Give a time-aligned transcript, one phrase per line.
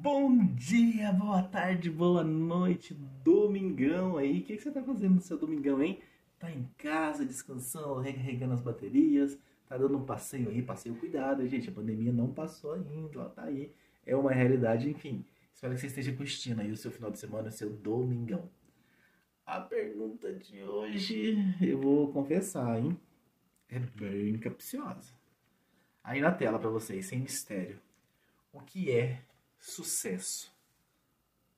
[0.00, 4.40] Bom dia, boa tarde, boa noite, domingão aí.
[4.40, 6.00] O que, você tá fazendo no seu domingão, hein?
[6.38, 11.68] Tá em casa, descansando, recarregando as baterias, tá dando um passeio aí, passeio cuidado, gente.
[11.68, 13.70] A pandemia não passou ainda, ela tá aí.
[14.04, 15.24] É uma realidade, enfim.
[15.52, 18.50] Espero que você esteja curtindo aí o seu final de semana, o seu domingão.
[19.44, 22.98] A pergunta de hoje, eu vou confessar, hein?
[23.68, 25.12] É bem capciosa.
[26.02, 27.78] Aí na tela para vocês, sem mistério.
[28.52, 29.22] O que é
[29.62, 30.52] sucesso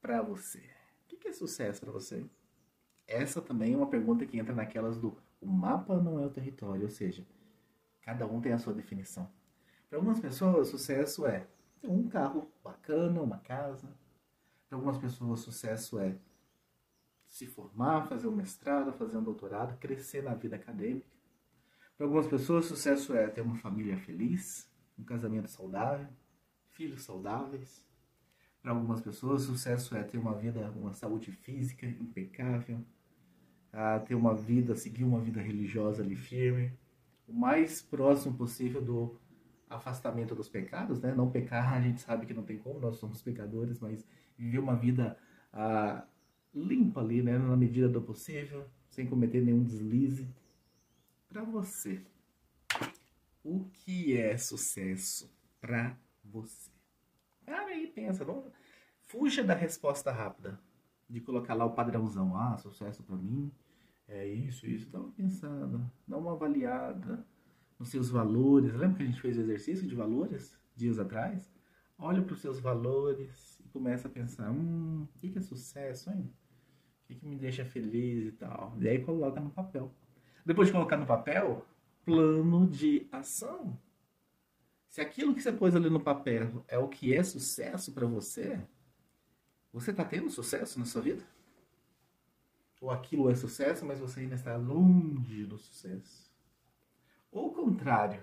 [0.00, 0.62] para você?
[1.04, 2.24] O que é sucesso para você?
[3.06, 6.82] Essa também é uma pergunta que entra naquelas do o mapa não é o território,
[6.82, 7.26] ou seja,
[8.02, 9.30] cada um tem a sua definição.
[9.88, 11.46] Para algumas pessoas, sucesso é
[11.80, 13.88] ter um carro bacana, uma casa.
[14.68, 16.16] Para algumas pessoas, sucesso é
[17.26, 21.08] se formar, fazer um mestrado, fazer um doutorado, crescer na vida acadêmica.
[21.96, 26.08] Para algumas pessoas, sucesso é ter uma família feliz, um casamento saudável,
[26.68, 27.89] filhos saudáveis.
[28.62, 32.84] Para algumas pessoas, sucesso é ter uma vida, uma saúde física impecável,
[34.06, 36.72] ter uma vida, seguir uma vida religiosa ali firme,
[37.26, 39.16] o mais próximo possível do
[39.68, 41.14] afastamento dos pecados, né?
[41.14, 44.04] Não pecar, a gente sabe que não tem como, nós somos pecadores, mas
[44.36, 45.16] viver uma vida
[45.52, 46.04] ah,
[46.54, 47.38] limpa ali, né?
[47.38, 50.28] Na medida do possível, sem cometer nenhum deslize.
[51.28, 52.02] Para você,
[53.44, 56.79] o que é sucesso para você?
[57.50, 58.44] Para aí, pensa, não
[59.00, 60.56] fuja da resposta rápida
[61.08, 62.36] de colocar lá o padrãozão.
[62.36, 63.50] Ah, sucesso para mim
[64.06, 64.88] é isso, isso.
[64.88, 67.26] Dá uma pensada, dá uma avaliada
[67.76, 68.72] nos seus valores.
[68.72, 71.52] Lembra que a gente fez o exercício de valores dias atrás?
[71.98, 76.32] Olha para os seus valores e começa a pensar: hum, o que é sucesso, hein?
[77.10, 78.76] O que me deixa feliz e tal.
[78.80, 79.92] E aí coloca no papel.
[80.46, 81.66] Depois de colocar no papel,
[82.04, 83.76] plano de ação.
[84.90, 88.60] Se aquilo que você pôs ali no papel é o que é sucesso para você,
[89.72, 91.22] você está tendo sucesso na sua vida?
[92.80, 96.28] Ou aquilo é sucesso, mas você ainda está longe do sucesso?
[97.30, 98.20] Ou o contrário,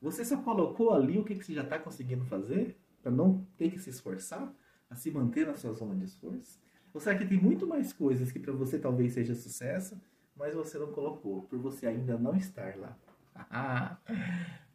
[0.00, 3.78] você só colocou ali o que, você já está conseguindo fazer para não ter que
[3.78, 4.50] se esforçar
[4.88, 6.58] a se manter na sua zona de esforço?
[6.94, 10.00] Ou será que tem muito mais coisas que para você talvez seja sucesso,
[10.34, 12.96] mas você não colocou, por você ainda não estar lá?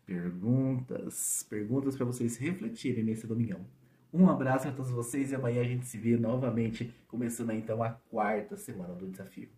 [0.71, 3.59] perguntas, perguntas para vocês refletirem nesse domingão.
[4.13, 7.91] Um abraço a todos vocês e amanhã a gente se vê novamente, começando então a
[7.91, 9.49] quarta semana do desafio.